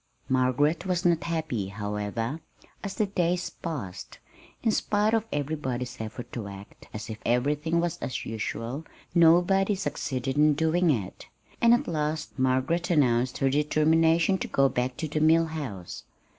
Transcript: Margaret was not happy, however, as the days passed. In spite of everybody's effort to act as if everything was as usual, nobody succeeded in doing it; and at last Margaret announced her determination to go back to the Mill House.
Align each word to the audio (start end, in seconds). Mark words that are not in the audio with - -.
Margaret 0.27 0.87
was 0.87 1.05
not 1.05 1.25
happy, 1.25 1.67
however, 1.67 2.39
as 2.83 2.95
the 2.95 3.05
days 3.05 3.51
passed. 3.51 4.17
In 4.63 4.71
spite 4.71 5.13
of 5.13 5.27
everybody's 5.31 6.01
effort 6.01 6.33
to 6.33 6.47
act 6.47 6.87
as 6.91 7.07
if 7.07 7.19
everything 7.23 7.79
was 7.79 7.99
as 7.99 8.25
usual, 8.25 8.83
nobody 9.13 9.75
succeeded 9.75 10.37
in 10.39 10.55
doing 10.55 10.89
it; 10.89 11.27
and 11.61 11.71
at 11.75 11.87
last 11.87 12.39
Margaret 12.39 12.89
announced 12.89 13.37
her 13.37 13.49
determination 13.51 14.39
to 14.39 14.47
go 14.47 14.69
back 14.69 14.97
to 14.97 15.07
the 15.07 15.19
Mill 15.19 15.45
House. 15.45 16.03